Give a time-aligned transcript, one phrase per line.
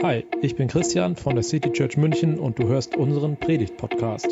[0.00, 4.28] Hi, ich bin Christian von der City Church München und du hörst unseren Predigt-Podcast.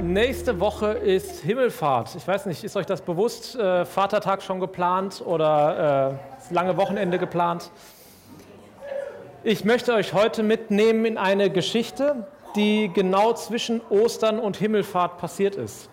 [0.00, 2.14] Nächste Woche ist Himmelfahrt.
[2.14, 3.56] Ich weiß nicht, ist euch das bewusst?
[3.56, 6.18] Äh, Vatertag schon geplant oder
[6.50, 7.72] äh, lange Wochenende geplant?
[9.42, 15.56] Ich möchte euch heute mitnehmen in eine Geschichte, die genau zwischen Ostern und Himmelfahrt passiert
[15.56, 15.91] ist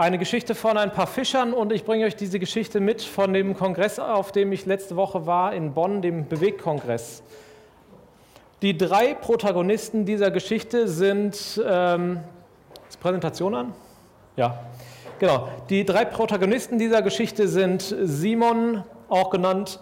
[0.00, 3.54] eine Geschichte von ein paar Fischern und ich bringe euch diese Geschichte mit von dem
[3.54, 7.22] Kongress, auf dem ich letzte Woche war in Bonn, dem Bewegkongress.
[8.62, 12.20] Die drei Protagonisten dieser Geschichte sind, ähm,
[12.88, 13.74] ist Präsentation an?
[14.36, 14.60] Ja,
[15.18, 15.48] genau.
[15.68, 19.80] Die drei Protagonisten dieser Geschichte sind Simon, auch genannt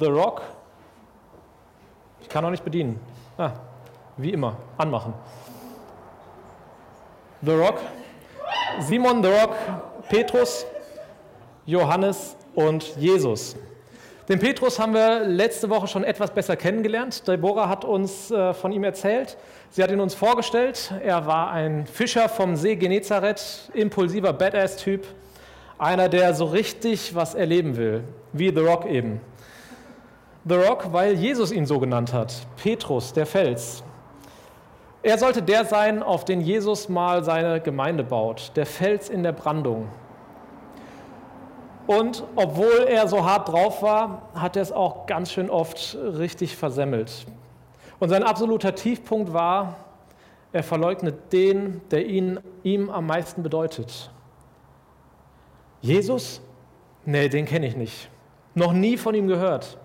[0.00, 0.42] The Rock.
[2.20, 2.98] Ich kann auch nicht bedienen.
[3.38, 3.52] Ah,
[4.16, 5.14] wie immer, anmachen.
[7.42, 7.78] The Rock,
[8.80, 9.54] Simon the Rock,
[10.08, 10.66] Petrus,
[11.66, 13.56] Johannes und Jesus.
[14.28, 17.26] Den Petrus haben wir letzte Woche schon etwas besser kennengelernt.
[17.26, 19.36] Deborah hat uns äh, von ihm erzählt.
[19.70, 20.92] Sie hat ihn uns vorgestellt.
[21.02, 25.06] Er war ein Fischer vom See Genezareth, impulsiver Badass-Typ,
[25.78, 29.20] einer, der so richtig was erleben will, wie The Rock eben.
[30.44, 32.34] The Rock, weil Jesus ihn so genannt hat.
[32.62, 33.82] Petrus, der Fels.
[35.02, 39.32] Er sollte der sein, auf den Jesus mal seine Gemeinde baut, der Fels in der
[39.32, 39.88] Brandung.
[41.88, 46.56] Und obwohl er so hart drauf war, hat er es auch ganz schön oft richtig
[46.56, 47.26] versemmelt.
[47.98, 49.76] Und sein absoluter Tiefpunkt war,
[50.52, 54.10] er verleugnet den, der ihn, ihm am meisten bedeutet.
[55.80, 56.40] Jesus?
[57.04, 58.08] Nee, den kenne ich nicht.
[58.54, 59.78] Noch nie von ihm gehört.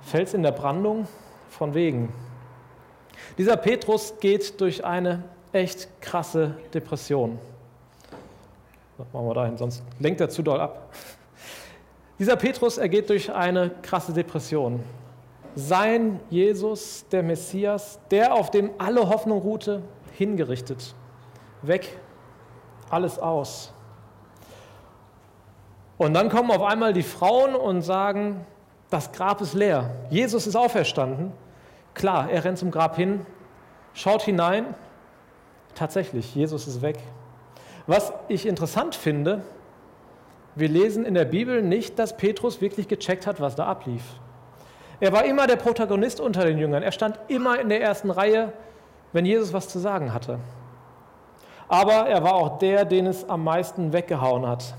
[0.00, 1.06] Fels in der Brandung?
[1.50, 2.12] Von wegen.
[3.38, 7.38] Dieser Petrus geht durch eine echt krasse Depression.
[8.98, 10.92] Das machen wir dahin, sonst lenkt er zu doll ab.
[12.18, 14.80] Dieser Petrus, er geht durch eine krasse Depression.
[15.56, 20.94] Sein Jesus, der Messias, der, auf dem alle Hoffnung ruhte, hingerichtet.
[21.62, 21.96] Weg,
[22.90, 23.72] alles aus.
[25.96, 28.44] Und dann kommen auf einmal die Frauen und sagen,
[28.90, 29.90] das Grab ist leer.
[30.10, 31.32] Jesus ist auferstanden.
[31.94, 33.24] Klar, er rennt zum Grab hin,
[33.94, 34.74] schaut hinein.
[35.74, 36.98] Tatsächlich, Jesus ist weg.
[37.86, 39.42] Was ich interessant finde,
[40.54, 44.02] wir lesen in der Bibel nicht, dass Petrus wirklich gecheckt hat, was da ablief.
[45.00, 46.82] Er war immer der Protagonist unter den Jüngern.
[46.82, 48.52] Er stand immer in der ersten Reihe,
[49.12, 50.38] wenn Jesus was zu sagen hatte.
[51.68, 54.74] Aber er war auch der, den es am meisten weggehauen hat.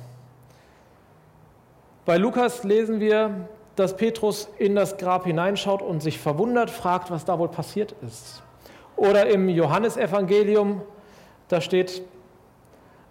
[2.06, 7.26] Bei Lukas lesen wir, dass Petrus in das Grab hineinschaut und sich verwundert fragt, was
[7.26, 8.42] da wohl passiert ist.
[8.96, 10.82] Oder im Johannesevangelium,
[11.50, 12.02] da steht,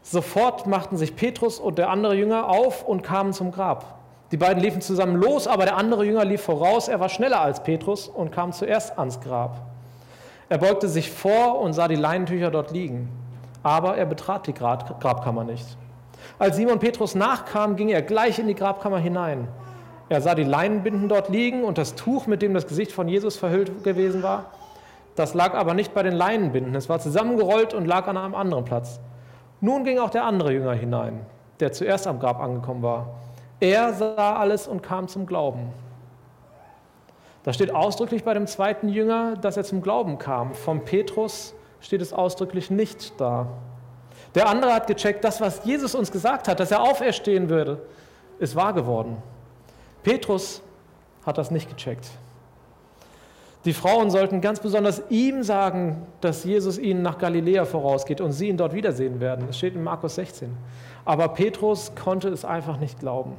[0.03, 3.99] sofort machten sich Petrus und der andere Jünger auf und kamen zum Grab.
[4.31, 6.89] Die beiden liefen zusammen los, aber der andere Jünger lief voraus.
[6.89, 9.61] Er war schneller als Petrus und kam zuerst ans Grab.
[10.49, 13.09] Er beugte sich vor und sah die Leinentücher dort liegen,
[13.63, 15.67] aber er betrat die Grabkammer nicht.
[16.39, 19.49] Als Simon Petrus nachkam, ging er gleich in die Grabkammer hinein.
[20.15, 23.37] Er sah die Leinenbinden dort liegen und das Tuch, mit dem das Gesicht von Jesus
[23.37, 24.53] verhüllt gewesen war.
[25.17, 26.73] Das lag aber nicht bei den Leinenbinden.
[26.77, 29.01] Es war zusammengerollt und lag an einem anderen Platz.
[29.61, 31.27] Nun ging auch der andere Jünger hinein,
[31.59, 33.17] der zuerst am Grab angekommen war.
[33.59, 35.73] Er sah alles und kam zum Glauben.
[37.43, 40.55] Da steht ausdrücklich bei dem zweiten Jünger, dass er zum Glauben kam.
[40.55, 43.49] Vom Petrus steht es ausdrücklich nicht da.
[44.37, 47.83] Der andere hat gecheckt, das, was Jesus uns gesagt hat, dass er auferstehen würde,
[48.39, 49.17] ist wahr geworden.
[50.05, 50.63] Petrus
[51.27, 52.07] hat das nicht gecheckt.
[53.65, 58.49] Die Frauen sollten ganz besonders ihm sagen, dass Jesus ihnen nach Galiläa vorausgeht und sie
[58.49, 59.47] ihn dort wiedersehen werden.
[59.47, 60.55] Das steht in Markus 16.
[61.07, 63.37] Aber Petrus konnte es einfach nicht glauben.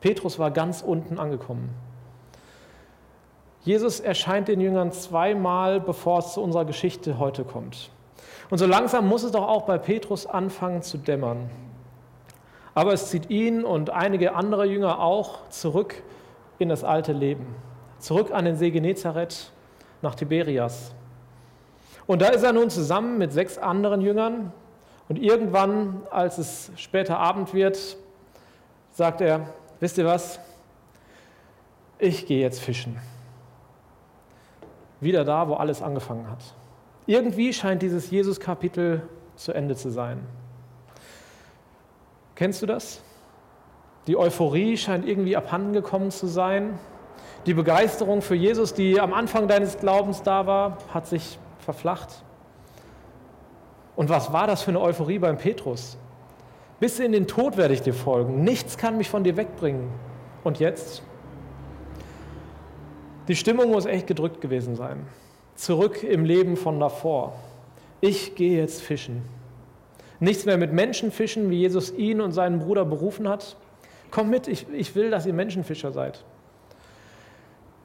[0.00, 1.70] Petrus war ganz unten angekommen.
[3.62, 7.90] Jesus erscheint den Jüngern zweimal, bevor es zu unserer Geschichte heute kommt.
[8.50, 11.50] Und so langsam muss es doch auch bei Petrus anfangen zu dämmern.
[12.78, 16.00] Aber es zieht ihn und einige andere Jünger auch zurück
[16.60, 17.44] in das alte Leben,
[17.98, 19.50] zurück an den See Genezareth
[20.00, 20.94] nach Tiberias.
[22.06, 24.52] Und da ist er nun zusammen mit sechs anderen Jüngern
[25.08, 27.96] und irgendwann, als es später Abend wird,
[28.92, 29.48] sagt er,
[29.80, 30.38] wisst ihr was,
[31.98, 32.96] ich gehe jetzt fischen.
[35.00, 36.54] Wieder da, wo alles angefangen hat.
[37.06, 39.02] Irgendwie scheint dieses Jesus-Kapitel
[39.34, 40.20] zu Ende zu sein.
[42.38, 43.00] Kennst du das?
[44.06, 46.78] Die Euphorie scheint irgendwie abhandengekommen zu sein.
[47.46, 52.22] Die Begeisterung für Jesus, die am Anfang deines Glaubens da war, hat sich verflacht.
[53.96, 55.98] Und was war das für eine Euphorie beim Petrus?
[56.78, 58.44] Bis in den Tod werde ich dir folgen.
[58.44, 59.88] Nichts kann mich von dir wegbringen.
[60.44, 61.02] Und jetzt?
[63.26, 65.04] Die Stimmung muss echt gedrückt gewesen sein.
[65.56, 67.32] Zurück im Leben von davor.
[68.00, 69.22] Ich gehe jetzt fischen.
[70.20, 73.56] Nichts mehr mit Menschen fischen, wie Jesus ihn und seinen Bruder berufen hat.
[74.10, 76.24] Kommt mit, ich, ich will, dass ihr Menschenfischer seid.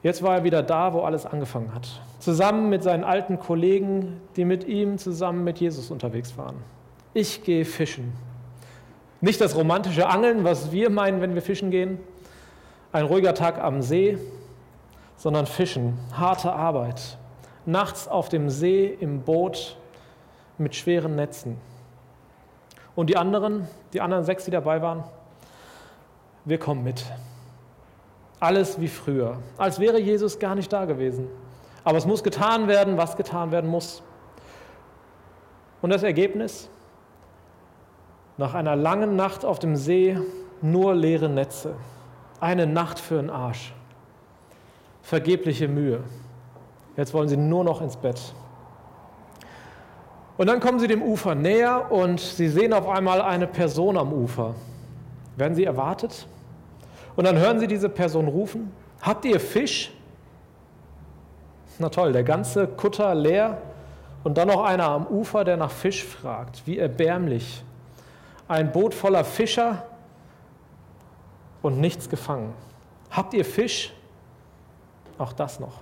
[0.02, 1.88] Jetzt war er wieder da, wo alles angefangen hat.
[2.18, 6.56] Zusammen mit seinen alten Kollegen, die mit ihm zusammen mit Jesus unterwegs waren.
[7.14, 8.12] Ich gehe fischen.
[9.20, 11.98] Nicht das romantische Angeln, was wir meinen, wenn wir fischen gehen.
[12.92, 14.18] Ein ruhiger Tag am See,
[15.16, 15.98] sondern fischen.
[16.12, 17.16] Harte Arbeit.
[17.64, 19.76] Nachts auf dem See im Boot
[20.58, 21.56] mit schweren Netzen.
[22.94, 25.04] Und die anderen, die anderen sechs, die dabei waren,
[26.44, 27.04] wir kommen mit.
[28.40, 31.28] Alles wie früher, als wäre Jesus gar nicht da gewesen.
[31.82, 34.02] Aber es muss getan werden, was getan werden muss.
[35.82, 36.70] Und das Ergebnis?
[38.36, 40.18] Nach einer langen Nacht auf dem See
[40.60, 41.74] nur leere Netze.
[42.40, 43.74] Eine Nacht für den Arsch.
[45.02, 46.00] Vergebliche Mühe.
[46.96, 48.34] Jetzt wollen sie nur noch ins Bett.
[50.36, 54.12] Und dann kommen sie dem Ufer näher und sie sehen auf einmal eine Person am
[54.12, 54.54] Ufer.
[55.36, 56.26] Werden sie erwartet?
[57.16, 59.92] Und dann hören sie diese Person rufen, habt ihr Fisch?
[61.78, 63.58] Na toll, der ganze Kutter leer
[64.24, 66.62] und dann noch einer am Ufer, der nach Fisch fragt.
[66.66, 67.62] Wie erbärmlich.
[68.48, 69.84] Ein Boot voller Fischer
[71.62, 72.52] und nichts gefangen.
[73.10, 73.92] Habt ihr Fisch?
[75.18, 75.80] Auch das noch.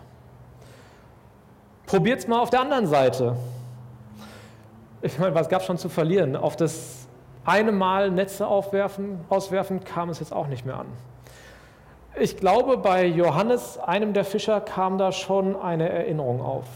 [1.87, 3.37] Probiert es mal auf der anderen Seite.
[5.03, 6.37] Ich meine, was gab schon zu verlieren?
[6.37, 7.09] Auf das
[7.45, 10.87] eine Mal Netze aufwerfen, auswerfen kam es jetzt auch nicht mehr an.
[12.19, 16.67] Ich glaube, bei Johannes, einem der Fischer, kam da schon eine Erinnerung auf.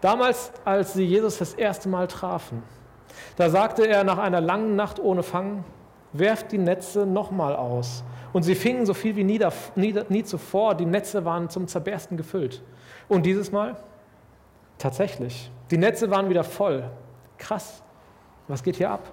[0.00, 2.62] Damals, als sie Jesus das erste Mal trafen,
[3.36, 5.64] da sagte er nach einer langen Nacht ohne Fang,
[6.12, 8.02] werft die Netze nochmal aus.
[8.32, 9.40] Und sie fingen so viel wie nie,
[9.76, 10.74] nie, nie zuvor.
[10.74, 12.62] Die Netze waren zum Zerbersten gefüllt.
[13.08, 13.76] Und dieses Mal?
[14.78, 15.52] Tatsächlich.
[15.70, 16.90] Die Netze waren wieder voll.
[17.40, 17.82] Krass.
[18.46, 19.12] Was geht hier ab?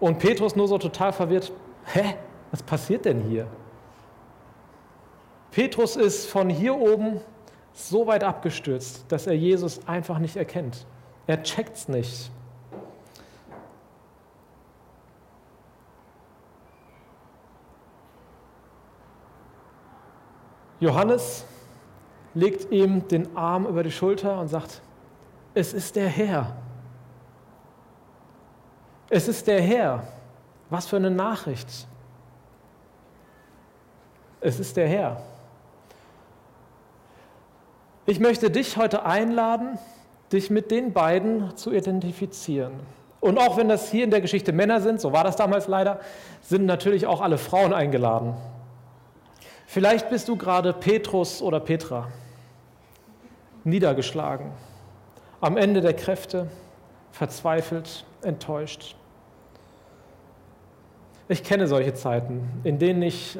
[0.00, 1.52] Und Petrus nur so total verwirrt.
[1.84, 2.16] Hä?
[2.50, 3.46] Was passiert denn hier?
[5.52, 7.20] Petrus ist von hier oben
[7.72, 10.86] so weit abgestürzt, dass er Jesus einfach nicht erkennt.
[11.26, 12.30] Er checkt es nicht.
[20.80, 21.44] Johannes
[22.34, 24.82] legt ihm den Arm über die Schulter und sagt,
[25.54, 26.56] es ist der Herr.
[29.10, 30.04] Es ist der Herr.
[30.70, 31.86] Was für eine Nachricht.
[34.40, 35.20] Es ist der Herr.
[38.06, 39.78] Ich möchte dich heute einladen,
[40.32, 42.72] dich mit den beiden zu identifizieren.
[43.20, 46.00] Und auch wenn das hier in der Geschichte Männer sind, so war das damals leider,
[46.40, 48.34] sind natürlich auch alle Frauen eingeladen.
[49.66, 52.08] Vielleicht bist du gerade Petrus oder Petra,
[53.62, 54.50] niedergeschlagen,
[55.42, 56.48] am Ende der Kräfte,
[57.10, 58.96] verzweifelt, enttäuscht.
[61.28, 63.38] Ich kenne solche Zeiten, in denen ich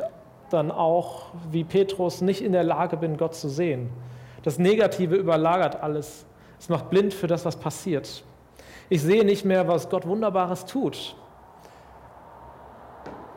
[0.50, 3.88] dann auch wie Petrus nicht in der Lage bin, Gott zu sehen
[4.42, 6.26] das Negative überlagert alles.
[6.58, 8.24] Es macht blind für das, was passiert.
[8.88, 11.16] Ich sehe nicht mehr, was Gott Wunderbares tut.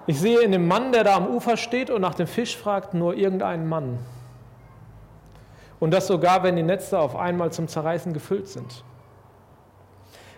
[0.08, 2.94] Ich sehe in dem Mann, der da am Ufer steht und nach dem Fisch fragt,
[2.94, 3.98] nur irgendeinen Mann.
[5.86, 8.84] Und das sogar, wenn die Netze auf einmal zum Zerreißen gefüllt sind.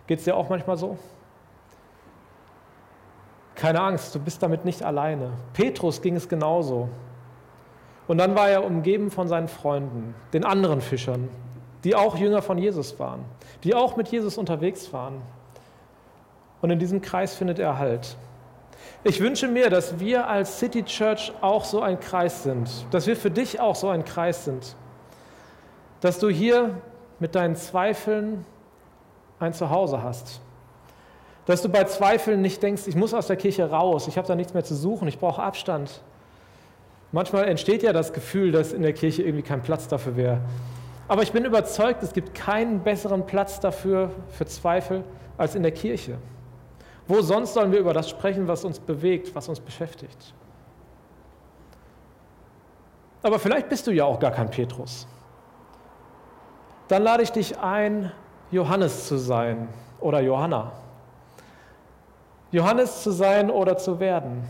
[0.06, 0.98] Geht es dir auch manchmal so?
[3.56, 5.32] Keine Angst, du bist damit nicht alleine.
[5.54, 6.90] Petrus ging es genauso.
[8.10, 11.30] Und dann war er umgeben von seinen Freunden, den anderen Fischern,
[11.86, 13.24] die auch Jünger von Jesus waren,
[13.64, 15.22] die auch mit Jesus unterwegs waren.
[16.62, 18.18] Und in diesem Kreis findet er Halt.
[19.06, 23.16] Ich wünsche mir, dass wir als City Church auch so ein Kreis sind, dass wir
[23.16, 24.76] für dich auch so ein Kreis sind,
[26.08, 26.82] dass du hier
[27.20, 28.46] mit deinen Zweifeln
[29.40, 30.42] ein Zuhause hast,
[31.46, 34.36] dass du bei Zweifeln nicht denkst, ich muss aus der Kirche raus, ich habe da
[34.36, 36.02] nichts mehr zu suchen, ich brauche Abstand,
[37.12, 40.42] Manchmal entsteht ja das Gefühl, dass in der Kirche irgendwie kein Platz dafür wäre.
[41.08, 45.04] Aber ich bin überzeugt, es gibt keinen besseren Platz dafür, für Zweifel,
[45.38, 46.18] als in der Kirche.
[47.08, 50.34] Wo sonst sollen wir über das sprechen, was uns bewegt, was uns beschäftigt?
[53.24, 55.08] Aber vielleicht bist du ja auch gar kein Petrus.
[56.88, 58.12] Dann lade ich dich ein,
[58.52, 59.68] Johannes zu sein
[60.00, 60.72] oder Johanna.
[62.52, 64.44] Johannes zu sein oder zu werden.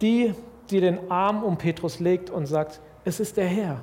[0.00, 0.34] Die,
[0.70, 3.80] die den Arm um Petrus legt und sagt, es ist der Herr.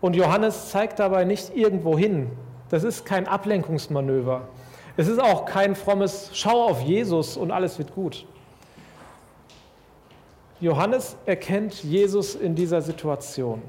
[0.00, 2.30] Und Johannes zeigt dabei nicht irgendwo hin.
[2.70, 4.48] Das ist kein Ablenkungsmanöver.
[4.96, 8.26] Es ist auch kein frommes Schau auf Jesus und alles wird gut.
[10.60, 13.62] Johannes erkennt Jesus in dieser Situation.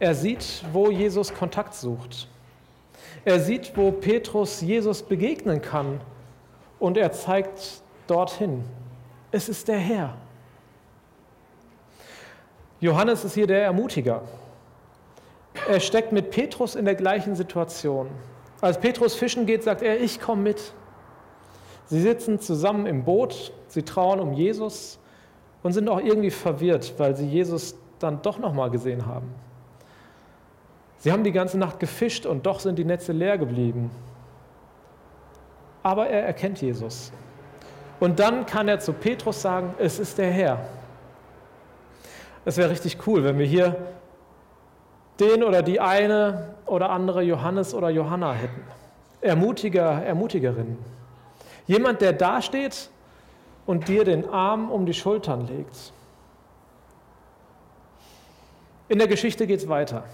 [0.00, 2.26] Er sieht, wo Jesus Kontakt sucht.
[3.24, 6.00] Er sieht, wo Petrus Jesus begegnen kann
[6.78, 8.64] und er zeigt dorthin.
[9.30, 10.16] Es ist der Herr.
[12.80, 14.22] Johannes ist hier der Ermutiger.
[15.68, 18.08] Er steckt mit Petrus in der gleichen Situation.
[18.62, 20.72] Als Petrus fischen geht, sagt er, ich komme mit.
[21.86, 24.98] Sie sitzen zusammen im Boot, sie trauern um Jesus
[25.62, 29.34] und sind auch irgendwie verwirrt, weil sie Jesus dann doch noch mal gesehen haben.
[31.00, 33.90] Sie haben die ganze Nacht gefischt und doch sind die Netze leer geblieben.
[35.82, 37.10] Aber er erkennt Jesus.
[38.00, 40.60] Und dann kann er zu Petrus sagen, es ist der Herr.
[42.44, 43.76] Es wäre richtig cool, wenn wir hier
[45.18, 48.62] den oder die eine oder andere Johannes oder Johanna hätten.
[49.22, 50.78] Ermutiger, Ermutigerin.
[51.66, 52.90] Jemand, der dasteht
[53.64, 55.92] und dir den Arm um die Schultern legt.
[58.88, 60.04] In der Geschichte geht es weiter.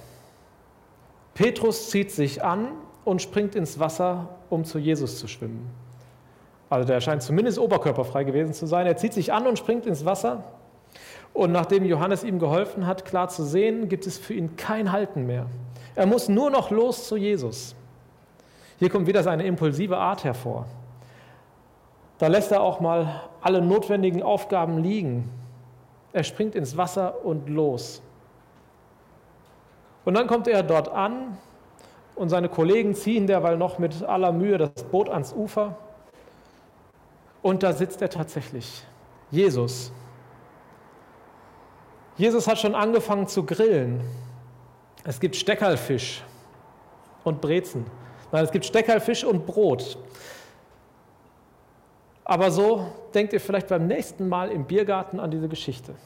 [1.37, 2.69] Petrus zieht sich an
[3.05, 5.71] und springt ins Wasser, um zu Jesus zu schwimmen.
[6.71, 8.87] Also der scheint zumindest oberkörperfrei gewesen zu sein.
[8.87, 10.45] Er zieht sich an und springt ins Wasser.
[11.35, 15.27] Und nachdem Johannes ihm geholfen hat, klar zu sehen, gibt es für ihn kein Halten
[15.27, 15.45] mehr.
[15.95, 17.77] Er muss nur noch los zu Jesus.
[18.79, 20.65] Hier kommt wieder seine impulsive Art hervor.
[22.17, 25.29] Da lässt er auch mal alle notwendigen Aufgaben liegen.
[26.15, 28.01] Er springt ins Wasser und los.
[30.07, 31.37] Und dann kommt er dort an
[32.15, 35.77] und seine Kollegen ziehen derweil noch mit aller Mühe das Boot ans Ufer.
[37.43, 38.85] Und da sitzt er tatsächlich,
[39.33, 39.91] Jesus.
[42.17, 44.01] Jesus hat schon angefangen zu grillen.
[45.03, 46.23] Es gibt Steckerlfisch
[47.25, 47.85] und Brezen.
[48.31, 49.99] Nein, es gibt Steckerlfisch und Brot.
[52.25, 55.97] Aber so denkt ihr vielleicht beim nächsten Mal im Biergarten an diese Geschichte.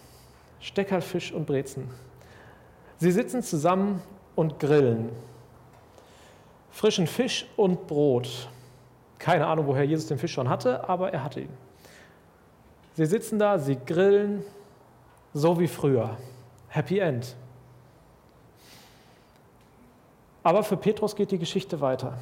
[0.59, 1.91] Steckerlfisch und Brezen.
[3.01, 4.03] Sie sitzen zusammen
[4.37, 5.09] und grillen.
[6.71, 8.51] Frischen Fisch und Brot.
[9.19, 11.53] Keine Ahnung, woher Jesus den Fisch schon hatte, aber er hatte ihn.
[12.95, 14.45] Sie sitzen da, sie grillen,
[15.33, 16.19] so wie früher.
[16.69, 17.37] Happy End.
[20.43, 22.19] Aber für Petrus geht die Geschichte weiter.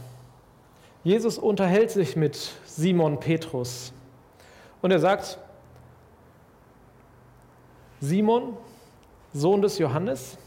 [1.02, 3.92] Jesus unterhält sich mit Simon Petrus
[4.80, 5.38] und er sagt,
[8.00, 8.56] Simon,
[9.32, 10.38] Sohn des Johannes,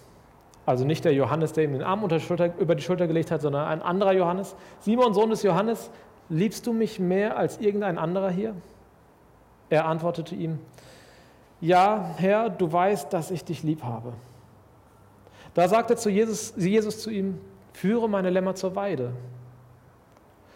[0.72, 3.68] also nicht der Johannes, der ihm den Arm Schulter, über die Schulter gelegt hat, sondern
[3.68, 4.56] ein anderer Johannes.
[4.80, 5.92] Simon, Sohn des Johannes,
[6.30, 8.56] liebst du mich mehr als irgendein anderer hier?
[9.70, 10.60] Er antwortete ihm,
[11.60, 14.14] ja, Herr, du weißt, dass ich dich lieb habe.
[15.54, 17.40] Da sagte zu Jesus, Jesus zu ihm,
[17.74, 19.12] führe meine Lämmer zur Weide.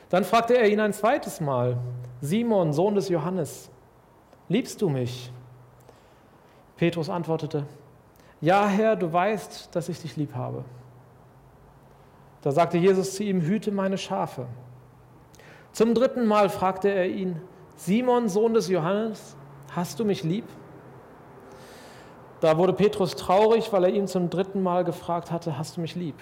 [0.10, 1.77] Dann fragte er ihn ein zweites Mal,
[2.22, 3.69] Simon, Sohn des Johannes,
[4.48, 5.31] liebst du mich?
[6.77, 7.65] Petrus antwortete,
[8.42, 10.63] ja, Herr, du weißt, dass ich dich lieb habe.
[12.42, 14.46] Da sagte Jesus zu ihm, hüte meine Schafe.
[15.72, 17.42] Zum dritten Mal fragte er ihn,
[17.75, 19.36] Simon, Sohn des Johannes,
[19.75, 20.46] hast du mich lieb?
[22.39, 25.96] Da wurde Petrus traurig, weil er ihn zum dritten Mal gefragt hatte, hast du mich
[25.96, 26.15] lieb?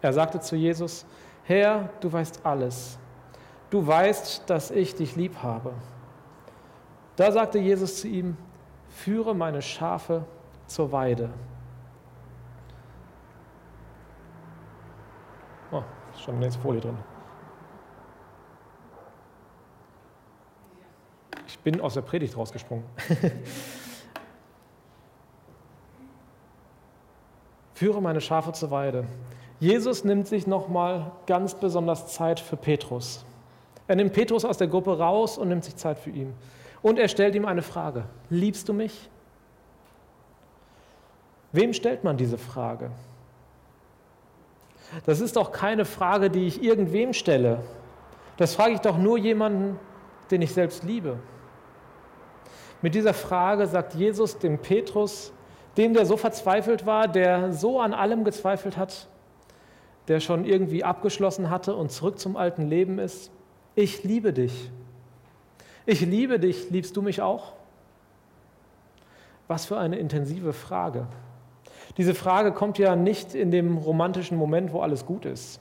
[0.00, 1.04] Er sagte zu Jesus,
[1.44, 2.98] Herr, du weißt alles.
[3.70, 5.72] Du weißt, dass ich dich lieb habe.
[7.16, 8.36] Da sagte Jesus zu ihm,
[8.88, 10.24] führe meine Schafe
[10.66, 11.30] zur Weide.
[15.72, 15.82] Oh,
[16.12, 16.96] ist schon eine Folie drin.
[21.46, 22.84] Ich bin aus der Predigt rausgesprungen.
[27.74, 29.06] Führe meine Schafe zur Weide.
[29.58, 33.24] Jesus nimmt sich nochmal ganz besonders Zeit für Petrus.
[33.88, 36.34] Er nimmt Petrus aus der Gruppe raus und nimmt sich Zeit für ihn.
[36.82, 38.04] Und er stellt ihm eine Frage.
[38.30, 39.10] Liebst du mich?
[41.52, 42.90] Wem stellt man diese Frage?
[45.04, 47.60] Das ist doch keine Frage, die ich irgendwem stelle.
[48.36, 49.78] Das frage ich doch nur jemanden,
[50.30, 51.18] den ich selbst liebe.
[52.82, 55.32] Mit dieser Frage sagt Jesus dem Petrus,
[55.76, 59.08] dem, der so verzweifelt war, der so an allem gezweifelt hat,
[60.08, 63.30] der schon irgendwie abgeschlossen hatte und zurück zum alten Leben ist,
[63.74, 64.70] ich liebe dich.
[65.84, 67.52] Ich liebe dich, liebst du mich auch?
[69.48, 71.06] Was für eine intensive Frage.
[71.96, 75.60] Diese Frage kommt ja nicht in dem romantischen Moment, wo alles gut ist.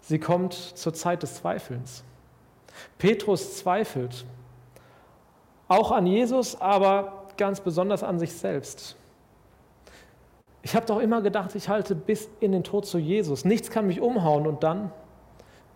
[0.00, 2.04] Sie kommt zur Zeit des Zweifelns.
[2.98, 4.24] Petrus zweifelt,
[5.68, 8.96] auch an Jesus, aber ganz besonders an sich selbst.
[10.62, 13.44] Ich habe doch immer gedacht, ich halte bis in den Tod zu Jesus.
[13.44, 14.92] Nichts kann mich umhauen und dann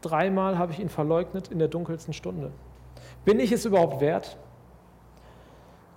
[0.02, 2.50] dreimal habe ich ihn verleugnet in der dunkelsten Stunde.
[3.24, 4.36] Bin ich es überhaupt wert?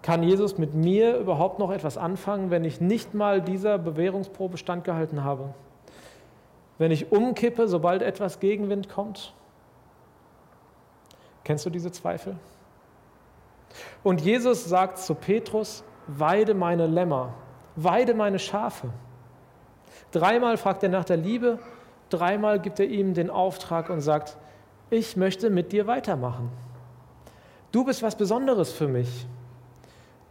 [0.07, 5.25] Kann Jesus mit mir überhaupt noch etwas anfangen, wenn ich nicht mal dieser Bewährungsprobe standgehalten
[5.25, 5.53] habe?
[6.77, 9.33] Wenn ich umkippe, sobald etwas Gegenwind kommt?
[11.43, 12.37] Kennst du diese Zweifel?
[14.01, 17.33] Und Jesus sagt zu Petrus, weide meine Lämmer,
[17.75, 18.91] weide meine Schafe.
[20.13, 21.59] Dreimal fragt er nach der Liebe,
[22.09, 24.37] dreimal gibt er ihm den Auftrag und sagt,
[24.89, 26.49] ich möchte mit dir weitermachen.
[27.73, 29.27] Du bist was Besonderes für mich.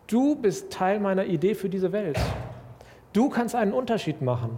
[0.07, 2.19] Du bist Teil meiner Idee für diese Welt.
[3.13, 4.57] Du kannst einen Unterschied machen.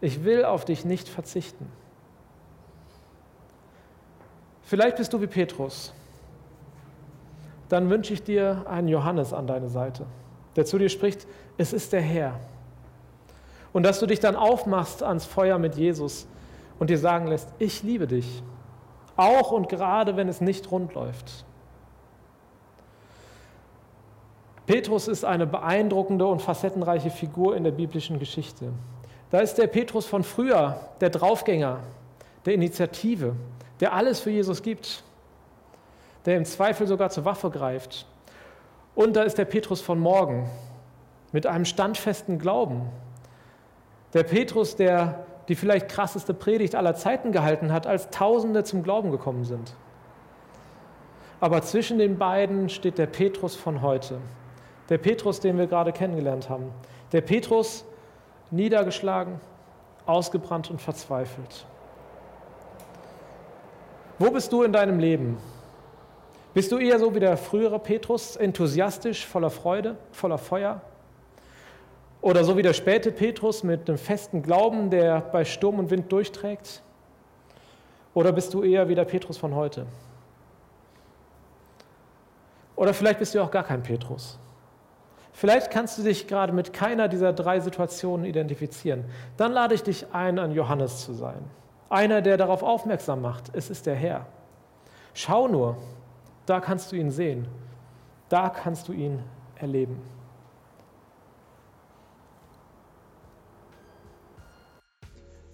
[0.00, 1.70] Ich will auf dich nicht verzichten.
[4.62, 5.92] Vielleicht bist du wie Petrus.
[7.68, 10.06] Dann wünsche ich dir einen Johannes an deine Seite,
[10.54, 11.26] der zu dir spricht,
[11.58, 12.38] es ist der Herr.
[13.72, 16.26] Und dass du dich dann aufmachst ans Feuer mit Jesus
[16.78, 18.42] und dir sagen lässt, ich liebe dich,
[19.16, 21.44] auch und gerade wenn es nicht rund läuft.
[24.66, 28.72] Petrus ist eine beeindruckende und facettenreiche Figur in der biblischen Geschichte.
[29.30, 31.80] Da ist der Petrus von früher, der Draufgänger,
[32.44, 33.36] der Initiative,
[33.80, 35.04] der alles für Jesus gibt,
[36.24, 38.06] der im Zweifel sogar zur Waffe greift.
[38.94, 40.48] Und da ist der Petrus von morgen
[41.32, 42.88] mit einem standfesten Glauben.
[44.14, 49.12] Der Petrus, der die vielleicht krasseste Predigt aller Zeiten gehalten hat, als Tausende zum Glauben
[49.12, 49.74] gekommen sind.
[51.38, 54.18] Aber zwischen den beiden steht der Petrus von heute,
[54.88, 56.72] der Petrus, den wir gerade kennengelernt haben.
[57.12, 57.84] Der Petrus,
[58.50, 59.40] niedergeschlagen,
[60.06, 61.66] ausgebrannt und verzweifelt.
[64.18, 65.38] Wo bist du in deinem Leben?
[66.54, 70.80] Bist du eher so wie der frühere Petrus, enthusiastisch, voller Freude, voller Feuer?
[72.22, 76.10] Oder so wie der späte Petrus mit einem festen Glauben, der bei Sturm und Wind
[76.10, 76.82] durchträgt?
[78.14, 79.86] Oder bist du eher wie der Petrus von heute?
[82.74, 84.38] Oder vielleicht bist du auch gar kein Petrus.
[85.38, 89.04] Vielleicht kannst du dich gerade mit keiner dieser drei Situationen identifizieren.
[89.36, 91.44] Dann lade ich dich ein, an Johannes zu sein.
[91.90, 94.24] Einer, der darauf aufmerksam macht, es ist der Herr.
[95.12, 95.76] Schau nur,
[96.46, 97.46] da kannst du ihn sehen.
[98.30, 99.22] Da kannst du ihn
[99.56, 100.00] erleben.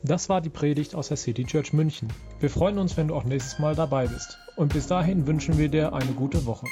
[0.04, 2.08] Das war die Predigt aus der City Church München.
[2.38, 4.38] Wir freuen uns, wenn du auch nächstes Mal dabei bist.
[4.54, 6.66] Und bis dahin wünschen wir dir eine gute Woche.